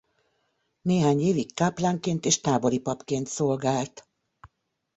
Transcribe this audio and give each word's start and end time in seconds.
Néhány 0.81 1.19
évig 1.19 1.53
káplánként 1.53 2.25
és 2.25 2.39
tábori 2.39 2.79
papként 2.79 3.27
szolgált. 3.27 4.07